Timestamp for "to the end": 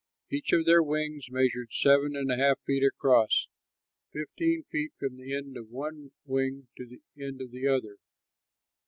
6.77-7.39